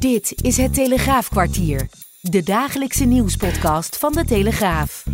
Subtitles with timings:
[0.00, 1.88] Dit is het Telegraafkwartier,
[2.20, 5.04] de dagelijkse nieuwspodcast van de Telegraaf.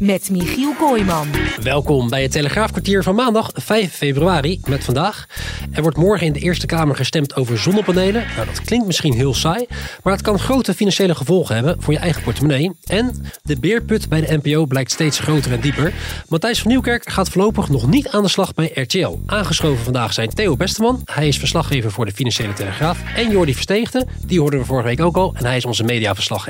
[0.00, 1.28] Met Michiel Kooijman.
[1.62, 5.26] Welkom bij het Telegraafkwartier van maandag 5 februari met vandaag.
[5.72, 8.24] Er wordt morgen in de Eerste Kamer gestemd over zonnepanelen.
[8.36, 9.66] Nou, dat klinkt misschien heel saai,
[10.02, 12.72] maar het kan grote financiële gevolgen hebben voor je eigen portemonnee.
[12.84, 15.92] En de beerput bij de NPO blijkt steeds groter en dieper.
[16.28, 19.20] Matthijs van Nieuwkerk gaat voorlopig nog niet aan de slag bij RTL.
[19.26, 23.02] Aangeschoven vandaag zijn Theo Besteman, hij is verslaggever voor de Financiële Telegraaf.
[23.16, 26.49] En Jordi Versteegde, die hoorden we vorige week ook al en hij is onze mediaverslaggever.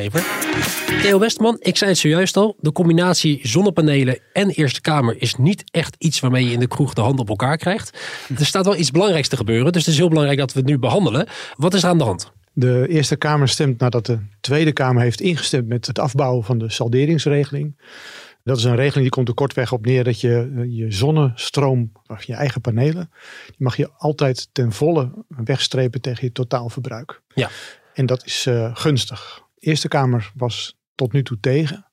[1.02, 5.64] Theo Besteman, ik zei het zojuist al, de combinatie zonnepanelen en Eerste Kamer is niet
[5.70, 7.98] echt iets waarmee je in de kroeg de hand op elkaar krijgt.
[8.38, 10.68] Er staat wel iets belangrijks te gebeuren, dus het is heel belangrijk dat we het
[10.68, 11.26] nu behandelen.
[11.56, 12.32] Wat is er aan de hand?
[12.52, 16.70] De Eerste Kamer stemt nadat de Tweede Kamer heeft ingestemd met het afbouwen van de
[16.70, 17.76] salderingsregeling.
[18.44, 22.22] Dat is een regeling die komt er kortweg op neer dat je je zonnestroom, of
[22.22, 23.10] je eigen panelen,
[23.46, 27.20] die mag je altijd ten volle wegstrepen tegen je totaalverbruik.
[27.34, 27.50] Ja.
[27.94, 29.42] En dat is uh, gunstig.
[29.60, 31.90] Eerste Kamer was tot nu toe tegen.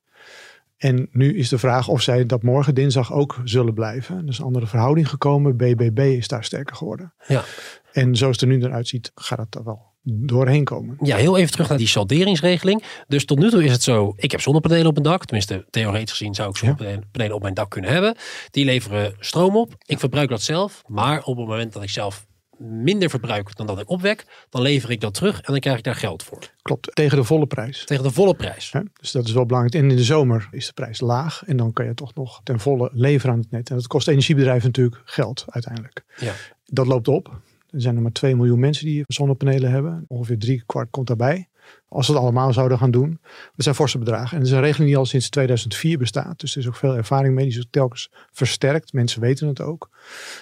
[0.77, 4.17] En nu is de vraag of zij dat morgen dinsdag ook zullen blijven.
[4.17, 5.57] Er is een andere verhouding gekomen.
[5.57, 7.13] BBB is daar sterker geworden.
[7.27, 7.43] Ja.
[7.91, 10.97] En zoals het er nu eruit ziet, gaat het er wel doorheen komen.
[11.01, 12.83] Ja, heel even terug naar die salderingsregeling.
[13.07, 15.25] Dus tot nu toe is het zo, ik heb zonnepanelen op mijn dak.
[15.25, 18.15] Tenminste, theoretisch gezien zou ik zonnepanelen op mijn dak kunnen hebben.
[18.51, 19.75] Die leveren stroom op.
[19.85, 20.83] Ik verbruik dat zelf.
[20.85, 22.27] Maar op het moment dat ik zelf
[22.59, 25.83] minder verbruik dan dat ik opwek, dan lever ik dat terug en dan krijg ik
[25.83, 26.51] daar geld voor.
[26.61, 27.85] Klopt, tegen de volle prijs.
[27.85, 28.69] Tegen de volle prijs.
[28.71, 29.83] Ja, dus dat is wel belangrijk.
[29.83, 32.59] En in de zomer is de prijs laag en dan kan je toch nog ten
[32.59, 33.69] volle leveren aan het net.
[33.69, 36.03] En dat kost energiebedrijven natuurlijk geld uiteindelijk.
[36.19, 36.33] Ja.
[36.65, 37.39] Dat loopt op.
[37.71, 40.05] Er zijn er maar 2 miljoen mensen die zonnepanelen hebben.
[40.07, 41.47] Ongeveer drie kwart komt daarbij.
[41.89, 43.19] Als we het allemaal zouden gaan doen.
[43.23, 44.31] Dat zijn forse bedragen.
[44.31, 46.39] En het is een regeling die al sinds 2004 bestaat.
[46.39, 47.49] Dus er is ook veel ervaring mee.
[47.49, 48.93] Die is telkens versterkt.
[48.93, 49.89] Mensen weten het ook.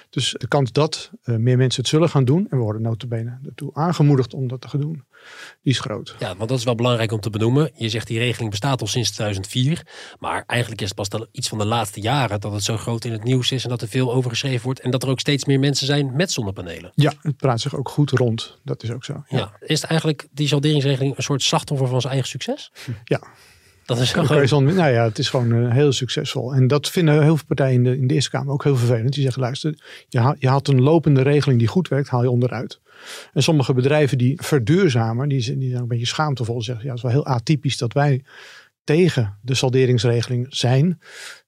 [0.09, 2.47] Dus de kans dat uh, meer mensen het zullen gaan doen.
[2.49, 5.03] En we worden notabene ertoe aangemoedigd om dat te gaan doen.
[5.61, 6.15] Die is groot.
[6.19, 7.71] Ja, want dat is wel belangrijk om te benoemen.
[7.75, 9.85] Je zegt die regeling bestaat al sinds 2004.
[10.19, 13.11] Maar eigenlijk is het pas iets van de laatste jaren dat het zo groot in
[13.11, 13.63] het nieuws is.
[13.63, 14.79] En dat er veel over geschreven wordt.
[14.79, 16.91] En dat er ook steeds meer mensen zijn met zonnepanelen.
[16.95, 18.57] Ja, het praat zich ook goed rond.
[18.63, 19.23] Dat is ook zo.
[19.27, 19.37] Ja.
[19.37, 19.57] ja.
[19.59, 22.71] Is het eigenlijk die salderingsregeling een soort slachtoffer van zijn eigen succes?
[23.03, 23.21] Ja.
[23.85, 24.63] Dat is gewoon...
[24.63, 26.53] Nou ja, het is gewoon uh, heel succesvol.
[26.53, 29.13] En dat vinden heel veel partijen in de, in de Eerste Kamer ook heel vervelend.
[29.13, 32.29] Die zeggen, luister, je, haalt, je haalt een lopende regeling die goed werkt, haal je
[32.29, 32.79] onderuit.
[33.33, 36.61] En sommige bedrijven die verduurzamen, die, die zijn een beetje schaamtevol.
[36.61, 38.23] Zeggen, ja, het is wel heel atypisch dat wij
[38.83, 40.99] tegen de salderingsregeling zijn.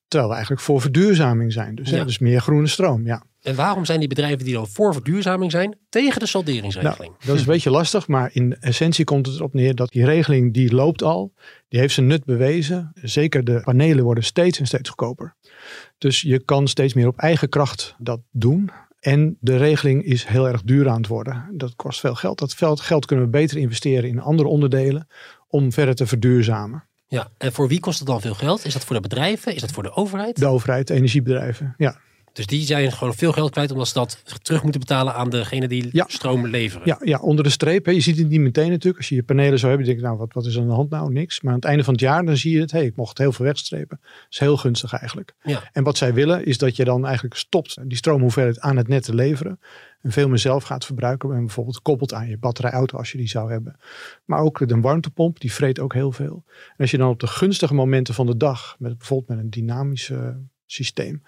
[0.07, 1.75] Terwijl we eigenlijk voor verduurzaming zijn.
[1.75, 2.03] Dus, ja.
[2.03, 3.23] dus meer groene stroom, ja.
[3.41, 7.11] En waarom zijn die bedrijven die dan voor verduurzaming zijn tegen de salderingsregeling?
[7.11, 10.05] Nou, dat is een beetje lastig, maar in essentie komt het erop neer dat die
[10.05, 11.33] regeling die loopt al.
[11.67, 12.91] Die heeft zijn nut bewezen.
[12.93, 15.35] Zeker de panelen worden steeds en steeds goedkoper.
[15.97, 18.71] Dus je kan steeds meer op eigen kracht dat doen.
[19.07, 21.45] En de regeling is heel erg duur aan het worden.
[21.51, 22.39] Dat kost veel geld.
[22.39, 25.07] Dat geld kunnen we beter investeren in andere onderdelen
[25.47, 26.83] om verder te verduurzamen.
[27.07, 28.65] Ja, en voor wie kost het dan veel geld?
[28.65, 29.55] Is dat voor de bedrijven?
[29.55, 30.39] Is dat voor de overheid?
[30.39, 31.99] De overheid, de energiebedrijven, ja.
[32.37, 35.67] Dus die zijn gewoon veel geld kwijt omdat ze dat terug moeten betalen aan degene
[35.67, 36.87] die stroom leveren.
[36.87, 37.85] Ja, ja, onder de streep.
[37.85, 37.91] Hè.
[37.91, 38.97] Je ziet het niet meteen natuurlijk.
[38.97, 40.89] Als je je panelen zou hebben, denk je nou wat, wat is aan de hand
[40.89, 41.11] nou?
[41.11, 41.41] Niks.
[41.41, 42.71] Maar aan het einde van het jaar dan zie je het.
[42.71, 43.97] Hé, hey, ik mocht heel veel wegstrepen.
[44.01, 45.33] Dat is heel gunstig eigenlijk.
[45.41, 45.69] Ja.
[45.71, 49.03] En wat zij willen is dat je dan eigenlijk stopt die stroomhoeveelheid aan het net
[49.03, 49.59] te leveren.
[50.01, 51.31] En veel meer zelf gaat verbruiken.
[51.31, 53.79] En bijvoorbeeld koppelt aan je batterijauto als je die zou hebben.
[54.25, 56.43] Maar ook de warmtepomp, die vreet ook heel veel.
[56.47, 59.49] En als je dan op de gunstige momenten van de dag, met, bijvoorbeeld met een
[59.49, 60.37] dynamische
[60.67, 61.23] systeem.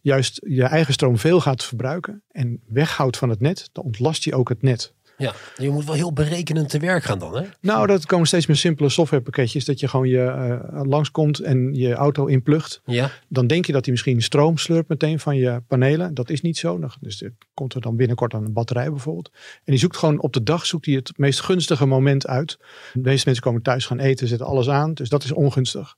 [0.00, 4.34] Juist je eigen stroom veel gaat verbruiken en weghoudt van het net, dan ontlast je
[4.34, 4.92] ook het net.
[5.20, 7.44] Ja, je moet wel heel berekenend te werk gaan dan, hè?
[7.60, 9.64] Nou, dat komen steeds meer simpele softwarepakketjes.
[9.64, 12.80] Dat je gewoon je uh, langskomt en je auto inplucht.
[12.84, 13.10] Ja.
[13.28, 16.14] Dan denk je dat hij misschien stroom slurpt meteen van je panelen.
[16.14, 16.80] Dat is niet zo.
[17.00, 19.30] Dus er komt er dan binnenkort aan een batterij bijvoorbeeld.
[19.34, 22.58] En die zoekt gewoon op de dag zoekt hij het meest gunstige moment uit.
[22.92, 24.94] De meeste mensen komen thuis gaan eten, zetten alles aan.
[24.94, 25.96] Dus dat is ongunstig.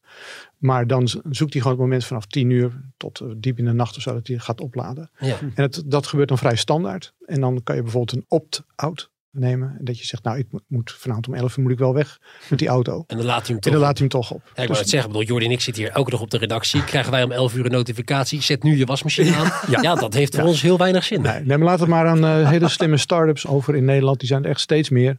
[0.63, 3.73] Maar dan zoekt hij gewoon het moment vanaf 10 uur tot uh, diep in de
[3.73, 5.11] nacht of zo dat hij gaat opladen.
[5.19, 5.39] Ja.
[5.41, 7.15] En het, dat gebeurt dan vrij standaard.
[7.25, 9.75] En dan kan je bijvoorbeeld een opt-out nemen.
[9.79, 12.19] En dat je zegt, nou, ik moet vanavond om 11 uur moet ik wel weg
[12.49, 13.05] met die auto.
[13.07, 14.43] En dan laat hij hem toch, en dan laat hij hem toch op.
[14.55, 16.39] Ja, ik dus, het zeggen, bedoel, Jordi en ik zitten hier elke dag op de
[16.39, 16.85] redactie.
[16.85, 19.53] Krijgen wij om 11 uur een notificatie, zet nu je wasmachine aan.
[19.71, 19.83] ja.
[19.83, 21.21] ja dat heeft voor ons heel weinig zin.
[21.23, 24.19] Nee, nee maar laat het maar aan uh, hele slimme start-ups over in Nederland.
[24.19, 25.17] Die zijn er echt steeds meer.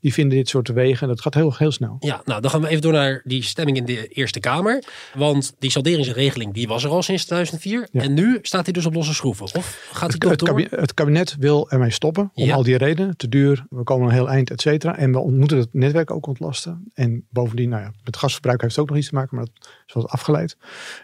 [0.00, 1.02] Die vinden dit soort wegen.
[1.02, 1.96] En dat gaat heel, heel snel.
[1.98, 4.82] Ja, nou, dan gaan we even door naar die stemming in de Eerste Kamer.
[5.14, 7.88] Want die salderingsregeling, die was er al sinds 2004.
[7.92, 9.44] En nu staat hij dus op losse schroeven.
[9.44, 10.48] Of gaat hij toch het, door?
[10.48, 12.30] Kabinet, het kabinet wil ermee stoppen.
[12.34, 13.16] Om al die redenen.
[13.16, 13.55] Te duur.
[13.70, 14.96] We komen een heel eind, et cetera.
[14.96, 16.90] En we moeten het netwerk ook ontlasten.
[16.94, 19.68] En bovendien, nou ja, met gasverbruik heeft het ook nog iets te maken, maar dat
[19.86, 20.56] is wat afgeleid.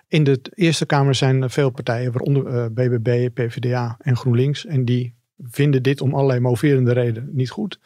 [0.08, 4.66] In de Eerste Kamer zijn veel partijen, waaronder uh, BBB, PvdA en GroenLinks.
[4.66, 7.81] En die vinden dit om allerlei moverende redenen niet goed.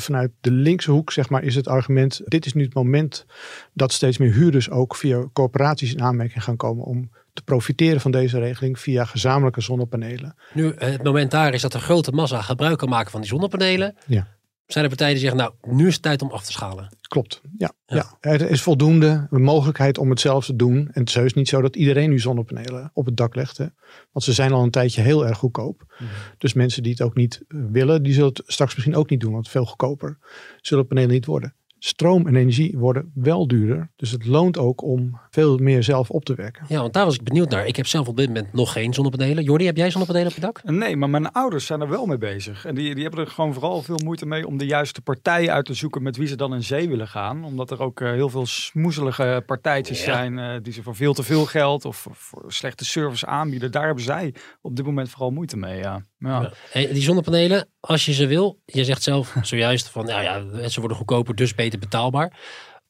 [0.00, 3.26] Vanuit de linkse hoek zeg maar, is het argument, dit is nu het moment
[3.72, 8.10] dat steeds meer huurders ook via corporaties in aanmerking gaan komen om te profiteren van
[8.10, 10.34] deze regeling via gezamenlijke zonnepanelen.
[10.52, 13.96] Nu, het moment daar is dat een grote massa gebruik kan maken van die zonnepanelen.
[14.06, 14.33] Ja.
[14.66, 16.88] Zijn er partijen die zeggen, nou, nu is het tijd om af te schalen.
[17.00, 17.72] Klopt, ja.
[17.86, 17.96] Ja.
[17.96, 18.30] ja.
[18.30, 20.90] Er is voldoende mogelijkheid om het zelf te doen.
[20.92, 23.58] En het is niet zo dat iedereen nu zonnepanelen op het dak legt.
[23.58, 23.66] Hè.
[24.12, 25.94] Want ze zijn al een tijdje heel erg goedkoop.
[26.38, 29.20] Dus mensen die het ook niet eh, willen, die zullen het straks misschien ook niet
[29.20, 29.32] doen.
[29.32, 30.18] Want veel goedkoper
[30.60, 31.54] zullen panelen niet worden.
[31.86, 33.90] Stroom en energie worden wel duurder.
[33.96, 36.64] Dus het loont ook om veel meer zelf op te wekken.
[36.68, 37.66] Ja, want daar was ik benieuwd naar.
[37.66, 39.44] Ik heb zelf op dit moment nog geen zonnepanelen.
[39.44, 40.62] Jordi, heb jij zonnepanelen op je dak?
[40.64, 42.64] Nee, maar mijn ouders zijn er wel mee bezig.
[42.64, 45.64] En die, die hebben er gewoon vooral veel moeite mee om de juiste partij uit
[45.66, 47.44] te zoeken met wie ze dan in zee willen gaan.
[47.44, 50.04] Omdat er ook eh, heel veel smoezelige partijtjes Ja.
[50.04, 53.72] zijn eh, die ze voor veel te veel geld of voor, voor slechte service aanbieden.
[53.72, 55.78] Daar hebben zij op dit moment vooral moeite mee.
[55.78, 56.04] Ja.
[56.24, 56.40] Ja.
[56.42, 56.52] Ja.
[56.70, 60.78] Hey, die zonnepanelen, als je ze wil, je zegt zelf zojuist van, nou ja, ze
[60.80, 62.40] worden goedkoper, dus beter betaalbaar.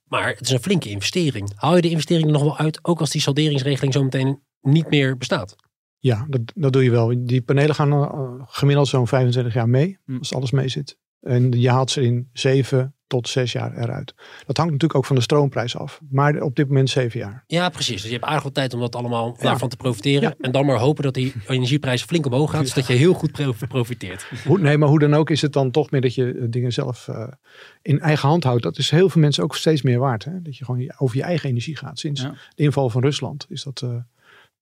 [0.05, 1.53] Maar het is een flinke investering.
[1.55, 4.91] Haal je de investering er nog wel uit, ook als die salderingsregeling zo meteen niet
[4.91, 5.57] meer bestaat?
[5.99, 7.15] Ja, dat, dat doe je wel.
[7.27, 10.19] Die panelen gaan eh, gemiddeld zo'n 25 jaar mee, Hm.
[10.19, 10.99] als alles mee zit.
[11.25, 14.15] En je haalt ze in 7 tot 6 jaar eruit.
[14.47, 16.01] Dat hangt natuurlijk ook van de stroomprijs af.
[16.11, 17.45] Maar op dit moment 7 jaar.
[17.47, 17.95] Ja, precies.
[18.01, 19.43] Dus je hebt aardig wat tijd om dat allemaal Ja.
[19.45, 20.23] daarvan te profiteren.
[20.23, 20.35] Ja.
[20.41, 23.55] En dan maar hopen dat die energieprijs flink omhoog gaat, zodat je heel goed pro-
[23.69, 24.27] profiteert.
[24.47, 26.73] Hoe, nee, maar hoe dan ook is het dan toch meer dat je eh, dingen
[26.73, 27.29] zelf eh,
[27.83, 28.63] in eigen hand houdt.
[28.63, 30.25] Dat is heel veel mensen ook steeds meer waard.
[30.25, 30.43] Hè?
[30.43, 31.99] Dat je gewoon over je eigen energie gaat.
[31.99, 32.31] Sinds Ja.
[32.55, 33.97] de inval van Rusland is dat eh,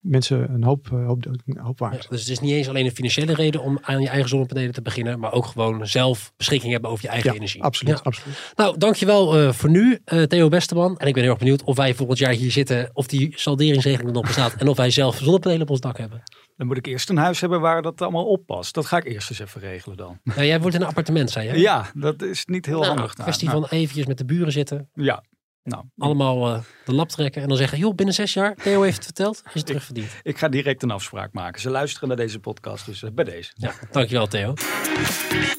[0.02, 2.06] mensen een hoop, eh, hoop, hoop Ja, waard.
[2.10, 4.82] dus het is niet eens alleen een financiële reden om aan je eigen zonnepanelen te
[4.82, 7.62] beginnen, maar ook gewoon zelf beschikking hebben over je eigen Ja, energie.
[7.62, 8.00] absoluut, Ja.
[8.02, 8.52] absoluut.
[8.56, 10.98] Nou, dankjewel eh voor nu, eh, Theo Besteman.
[10.98, 14.08] En ik ben heel erg benieuwd of wij volgend jaar hier zitten, of die salderingsregeling
[14.08, 16.22] er nog bestaat en of wij zelf zonnepanelen op ons dak hebben.
[16.56, 18.74] Dan moet ik eerst een huis hebben waar dat allemaal oppast.
[18.74, 20.18] Dat ga ik eerst eens even regelen dan.
[20.24, 21.58] Nou, jij wordt in een appartement, zei je?
[21.58, 23.10] Ja, dat is niet heel Nou, handig.
[23.16, 23.22] nou.
[23.22, 25.22] kwestie Nou, van eventjes met de buren zitten, Ja,
[25.64, 28.96] nou, allemaal eh, de lap trekken en dan zeggen, joh, binnen zes jaar, Theo heeft
[28.96, 30.10] het verteld, is het terugverdiend.
[30.22, 31.60] ik ga direct een afspraak maken.
[31.60, 33.52] Ze luisteren naar deze podcast, dus eh, bij deze.
[33.54, 34.54] Ja, dankjewel Theo.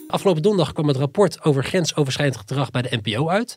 [0.08, 3.56] Afgelopen donderdag kwam het rapport over grensoverschrijdend gedrag bij de NPO uit.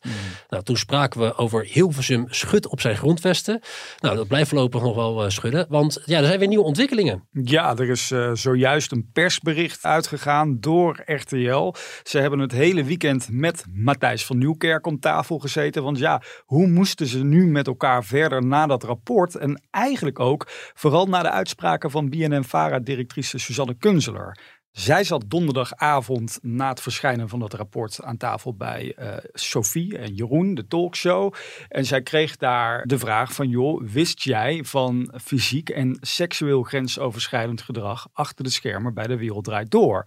[0.48, 3.60] Nou, toen spraken we over Hilversum schut op zijn grondvesten.
[4.00, 7.28] Nou, dat blijft voorlopig nog wel eh, schudden, want ja, er zijn weer nieuwe ontwikkelingen.
[7.30, 11.74] Ja, er is zojuist een persbericht uitgegaan door RTL.
[12.02, 15.82] Ze hebben het hele weekend met Matthijs van Nieuwkerk om tafel gezeten.
[15.82, 19.34] Want ja, hoe moesten ze nu met elkaar verder na dat rapport?
[19.34, 20.44] En eigenlijk ook
[20.74, 24.38] vooral na de uitspraken van BNN-Vara-directrice Suzanne Kunzeler.
[24.76, 30.14] Zij zat donderdagavond na het verschijnen van dat rapport aan tafel bij eh, Sophie en
[30.14, 31.34] Jeroen, de talkshow.
[31.68, 37.62] En zij kreeg daar de vraag van, joh, wist jij van fysiek en seksueel grensoverschrijdend
[37.62, 40.06] gedrag achter de schermen bij de Wereld Draait Door?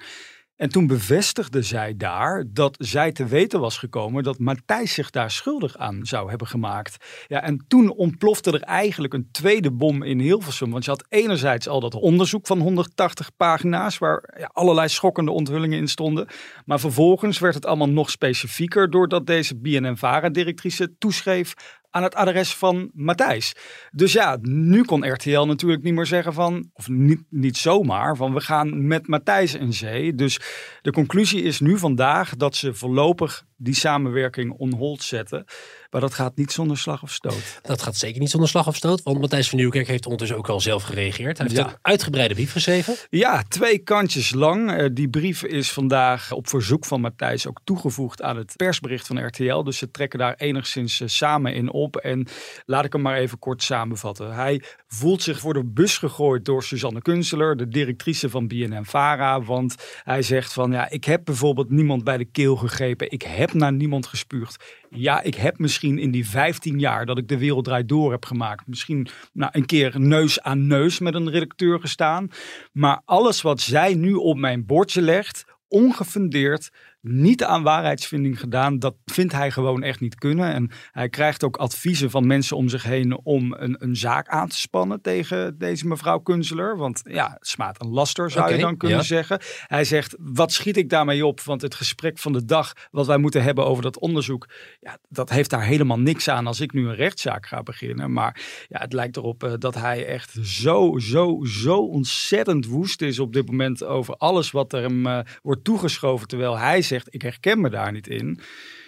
[0.59, 5.31] En toen bevestigde zij daar dat zij te weten was gekomen dat Matthijs zich daar
[5.31, 7.05] schuldig aan zou hebben gemaakt.
[7.27, 10.71] Ja, en toen ontplofte er eigenlijk een tweede bom in Hilversum.
[10.71, 15.79] Want je had enerzijds al dat onderzoek van 180 pagina's waar ja, allerlei schokkende onthullingen
[15.79, 16.27] in stonden.
[16.65, 21.53] Maar vervolgens werd het allemaal nog specifieker doordat deze BNN-Vara-directrice toeschreef
[21.91, 23.55] aan het adres van Matthijs.
[23.91, 28.33] Dus ja, nu kon RTL natuurlijk niet meer zeggen van, of niet, niet zomaar, van
[28.33, 30.15] we gaan met Matthijs in zee.
[30.15, 30.39] Dus
[30.81, 35.45] de conclusie is nu vandaag dat ze voorlopig die samenwerking on hold zetten.
[35.89, 37.59] Maar dat gaat niet zonder slag of stoot.
[37.61, 40.49] Dat gaat zeker niet zonder slag of stoot, want Matthijs van Nieuwkerk heeft ondertussen ook
[40.49, 41.37] al zelf gereageerd.
[41.37, 41.67] Hij heeft Ja.
[41.67, 42.95] een uitgebreide brief geschreven.
[43.09, 44.71] Ja, twee kantjes lang.
[44.71, 49.25] Eh, die brief is vandaag op verzoek van Matthijs ook toegevoegd aan het persbericht van
[49.25, 49.63] RTL.
[49.63, 51.95] Dus ze trekken daar enigszins eh, samen in op.
[51.95, 52.27] En
[52.65, 54.33] laat ik hem maar even kort samenvatten.
[54.33, 59.41] Hij voelt zich voor de bus gegooid door Suzanne Kunsteler, de directrice van BNN-Vara.
[59.41, 63.11] Want hij zegt van, ja, ik heb bijvoorbeeld niemand bij de keel gegrepen.
[63.11, 64.63] Ik heb naar niemand gespuugd.
[64.89, 68.25] Ja, ik heb misschien in die 15 jaar dat ik de wereld draait door heb
[68.25, 68.67] gemaakt.
[68.67, 72.29] Misschien nou, een keer neus aan neus met een redacteur gestaan.
[72.71, 76.69] Maar alles wat zij nu op mijn bordje legt, ongefundeerd,
[77.01, 80.53] niet aan waarheidsvinding gedaan, dat vindt hij gewoon echt niet kunnen.
[80.53, 84.47] En hij krijgt ook adviezen van mensen om zich heen om een, een zaak aan
[84.47, 86.77] te spannen tegen deze mevrouw Kunzeler.
[86.77, 89.03] Want ja, smaakt een laster, zou je dan kunnen ja.
[89.03, 89.39] zeggen.
[89.67, 91.41] Hij zegt, wat schiet ik daarmee op?
[91.41, 95.29] Want het gesprek van de dag wat wij moeten hebben over dat onderzoek, ja, dat
[95.29, 98.13] heeft daar helemaal niks aan als ik nu een rechtszaak ga beginnen.
[98.13, 103.19] Maar ja, het lijkt erop eh, dat hij echt zo, zo, zo ontzettend woest is
[103.19, 106.27] op dit moment over alles wat er hem eh, wordt toegeschoven.
[106.27, 108.39] Terwijl hij zegt, ik herken me daar niet in.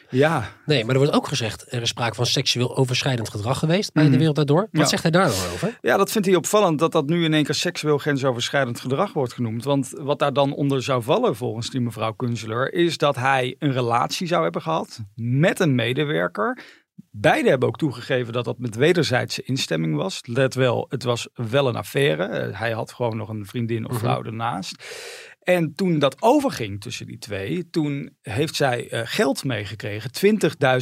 [0.10, 3.94] Ja, Nee, maar er wordt ook gezegd, er is sprake van seksueel overschrijdend gedrag geweest
[3.94, 4.12] bij Mhm.
[4.12, 4.68] de Wereld Draait Door.
[4.72, 4.86] Wat Ja.
[4.88, 5.78] zegt hij daar dan over?
[5.82, 9.34] Ja, dat vindt hij opvallend dat dat nu in één keer seksueel grensoverschrijdend gedrag wordt
[9.34, 9.64] genoemd.
[9.64, 13.72] Want wat daar dan onder zou vallen volgens die mevrouw Kunzeler is dat hij een
[13.72, 16.58] relatie zou hebben gehad met een medewerker.
[17.14, 20.20] Beiden hebben ook toegegeven dat dat met wederzijdse instemming was.
[20.24, 22.24] Let wel, het was wel een affaire.
[22.24, 24.84] Eh, hij had gewoon nog een vriendin of vrouw ernaast.
[25.42, 30.12] En toen dat overging tussen die twee, toen heeft zij eh, geld meegekregen,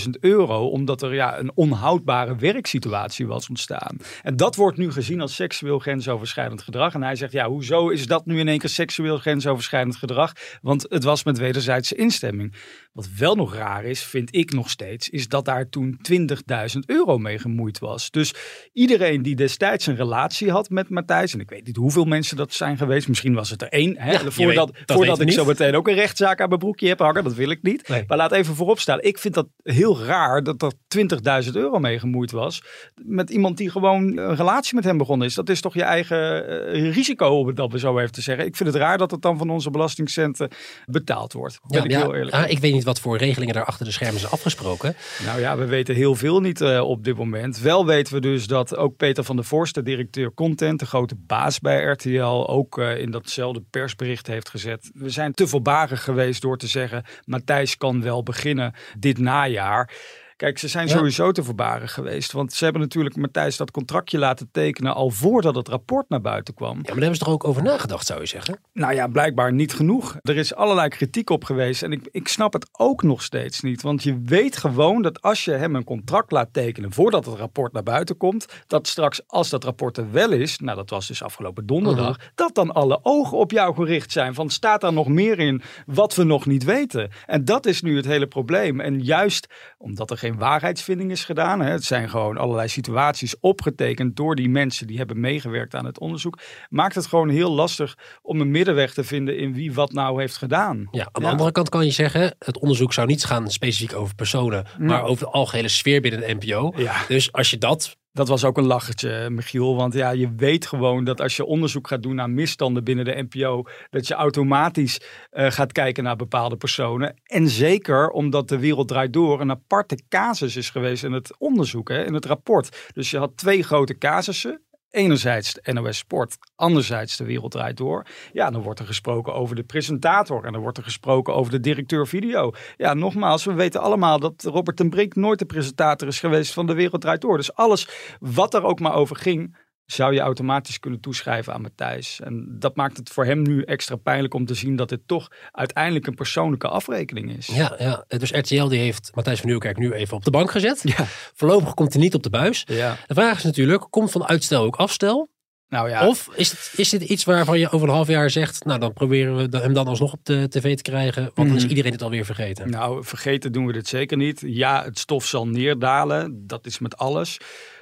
[0.03, 3.97] 20.000 euro, omdat er ja, een onhoudbare werksituatie was ontstaan.
[4.21, 6.93] En dat wordt nu gezien als seksueel grensoverschrijdend gedrag.
[6.93, 10.31] En hij zegt, ja, hoezo is dat nu in één keer seksueel grensoverschrijdend gedrag?
[10.61, 12.55] Want het was met wederzijdse instemming.
[12.91, 17.17] Wat wel nog raar is, vind ik nog steeds, is dat daar toen 20.000 euro
[17.17, 18.11] mee gemoeid was.
[18.11, 18.33] Dus
[18.73, 22.53] iedereen die destijds een relatie had met Matthijs, en ik weet niet hoeveel mensen dat
[22.53, 25.75] zijn geweest, misschien was het er één, hè, Ja, voordat, weet- voordat ik zo meteen
[25.75, 27.87] ook een rechtszaak aan mijn broekje heb hangen, dat wil ik niet.
[27.87, 28.03] Nee.
[28.07, 31.99] Maar laat even voorop staan, ik vind dat heel raar dat er 20.000 euro mee
[31.99, 32.63] gemoeid was
[32.95, 35.33] met iemand die gewoon een relatie met hem begonnen is.
[35.35, 38.45] Dat is toch je eigen eh, risico, om het dan zo even te zeggen.
[38.45, 40.49] Ik vind het raar dat het dan van onze belastingcenten
[40.85, 41.59] betaald wordt.
[41.67, 42.35] Ben Ja, ik ja, heel eerlijk.
[42.35, 44.95] ja, ik weet niet wat voor regelingen daar achter de schermen zijn afgesproken.
[45.25, 47.59] Nou ja, we weten heel veel niet eh, op dit moment.
[47.59, 51.15] Wel weten we dus dat ook Peter van der Vorst, de directeur content, de grote
[51.17, 54.91] baas bij RTL, ook eh, in datzelfde persbericht heeft gezet.
[54.93, 59.93] We zijn te voorbarig geweest door te zeggen, Matthijs kan wel beginnen dit najaar.
[60.39, 60.95] Kijk, ze zijn Ja.
[60.95, 62.31] sowieso te voorbarig geweest.
[62.31, 66.53] Want ze hebben natuurlijk Matthijs dat contractje laten tekenen al voordat het rapport naar buiten
[66.53, 66.69] kwam.
[66.69, 68.59] Ja, maar daar hebben ze toch ook over nagedacht, zou je zeggen?
[68.73, 70.17] Nou ja, blijkbaar niet genoeg.
[70.21, 73.81] Er is allerlei kritiek op geweest en ik, ik snap het ook nog steeds niet.
[73.81, 77.73] Want je weet gewoon dat als je hem een contract laat tekenen voordat het rapport
[77.73, 81.23] naar buiten komt, dat straks als dat rapport er wel is, nou dat was dus
[81.23, 84.33] afgelopen donderdag, dat dan alle ogen op jou gericht zijn.
[84.33, 87.09] Van staat daar nog meer in wat we nog niet weten?
[87.25, 88.79] En dat is nu het hele probleem.
[88.79, 94.15] En juist omdat er geen waarheidsvinding is gedaan, hè, het zijn gewoon allerlei situaties opgetekend
[94.15, 98.41] door die mensen die hebben meegewerkt aan het onderzoek, maakt het gewoon heel lastig om
[98.41, 100.87] een middenweg te vinden in wie wat nou heeft gedaan.
[100.91, 104.15] Ja, aan de andere kant kan je zeggen, het onderzoek zou niet gaan specifiek over
[104.15, 106.73] personen, maar over de algehele sfeer binnen de NPO.
[106.75, 106.95] Ja.
[107.07, 109.75] Dus als je dat Dat was ook een lachertje, Michiel.
[109.75, 113.25] Want ja, je weet gewoon dat als je onderzoek gaat doen naar misstanden binnen de
[113.29, 117.21] NPO, dat je automatisch eh, gaat kijken naar bepaalde personen.
[117.23, 121.89] En zeker omdat de wereld draait door een aparte casus is geweest in het onderzoek,
[121.89, 122.89] hè, in het rapport.
[122.93, 124.61] Dus je had twee grote casussen.
[124.91, 128.05] Enerzijds de NOS Sport, anderzijds de wereld draait door.
[128.31, 131.59] Ja, dan wordt er gesproken over de presentator en dan wordt er gesproken over de
[131.59, 132.51] directeur video.
[132.77, 136.67] Ja, nogmaals, we weten allemaal dat Robert ten Brink nooit de presentator is geweest van
[136.67, 137.37] de wereld draait door.
[137.37, 139.55] Dus alles wat er ook maar over ging,
[139.91, 142.19] zou je automatisch kunnen toeschrijven aan Matthijs.
[142.23, 145.27] En dat maakt het voor hem nu extra pijnlijk om te zien dat dit toch
[145.51, 147.47] uiteindelijk een persoonlijke afrekening is.
[147.47, 150.81] Ja, ja, dus RTL die heeft Matthijs van Nieuwkerk nu even op de bank gezet.
[150.83, 151.05] Ja.
[151.33, 152.63] Voorlopig komt hij niet op de buis.
[152.65, 152.97] ja.
[153.07, 155.29] De vraag is natuurlijk, komt van uitstel ook afstel?
[155.69, 158.65] Nou ja, Of is, het, is dit iets waarvan je over een half jaar zegt,
[158.65, 161.61] nou dan proberen we hem dan alsnog op de tv te krijgen, want dan is
[161.61, 161.69] Mhm.
[161.69, 162.69] iedereen het alweer vergeten.
[162.69, 164.41] Nou, vergeten doen we dit zeker niet.
[164.45, 166.47] Ja, het stof zal neerdalen.
[166.47, 167.37] Dat is met alles.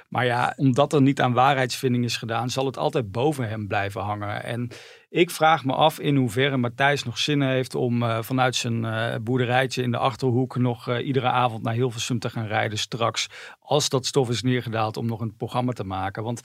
[0.08, 4.00] Maar ja, omdat er niet aan waarheidsvinding is gedaan, zal het altijd boven hem blijven
[4.00, 4.44] hangen.
[4.44, 4.70] En
[5.10, 9.14] ik vraag me af in hoeverre Matthijs nog zin heeft om eh, vanuit zijn eh,
[9.22, 13.28] boerderijtje in de achterhoek nog eh, iedere avond naar Hilversum te gaan rijden straks.
[13.68, 16.22] Als dat stof is neergedaald om nog een programma te maken.
[16.22, 16.40] Want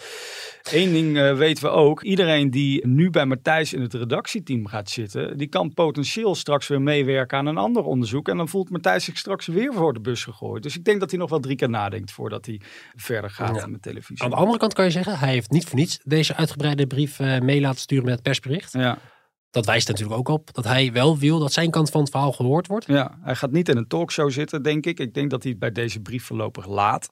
[0.72, 2.02] één ding eh, weten we ook.
[2.04, 6.82] Iedereen die nu bij Matthijs in het redactieteam gaat zitten, die kan potentieel straks weer
[6.82, 8.28] meewerken aan een ander onderzoek.
[8.28, 10.64] En dan voelt Matthijs zich straks weer voor de bus gegooid.
[10.64, 12.62] Dus ik denk dat hij nog wel drie keer nadenkt voordat hij
[12.96, 13.68] verder gaat Ja.
[13.68, 14.24] met televisie.
[14.24, 17.20] Aan de andere kant kan je zeggen, hij heeft niet voor niets deze uitgebreide brief
[17.20, 18.74] eh, mee laten sturen met het persbericht.
[18.74, 18.98] Ja.
[19.54, 22.32] Dat wijst natuurlijk ook op dat hij wel wil dat zijn kant van het verhaal
[22.32, 22.86] gehoord wordt.
[22.86, 25.00] Ja, hij gaat niet in een talkshow zitten, denk ik.
[25.00, 27.10] Ik denk dat hij het bij deze brief voorlopig laat.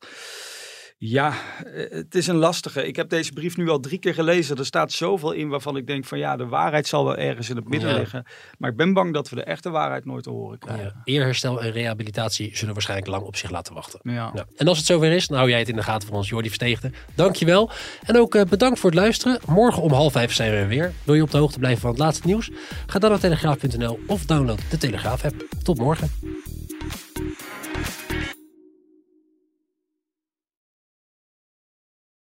[1.03, 1.33] Ja,
[1.73, 2.87] eh, het is een lastige.
[2.87, 4.57] Ik heb deze brief nu al drie keer gelezen.
[4.57, 7.55] Er staat zoveel in waarvan ik denk van ja, de waarheid zal wel ergens in
[7.55, 7.97] het midden Ja.
[7.97, 8.25] liggen.
[8.57, 10.85] Maar ik ben bang dat we de echte waarheid nooit te horen krijgen.
[10.85, 11.01] Ja.
[11.03, 13.99] Eerherstel en rehabilitatie zullen waarschijnlijk lang op zich laten wachten.
[14.03, 14.31] Ja.
[14.33, 14.45] Ja.
[14.57, 16.47] En als het zover is, dan hou jij het in de gaten voor ons, Jordi
[16.47, 16.91] Versteegde.
[17.15, 17.71] Dankjewel.
[18.03, 19.39] En ook eh, bedankt voor het luisteren.
[19.47, 20.93] Morgen om half vijf zijn we er weer.
[21.03, 22.49] Wil je op de hoogte blijven van het laatste nieuws?
[22.85, 25.45] Ga dan naar telegraaf.nl of download de Telegraaf app.
[25.63, 26.09] Tot morgen.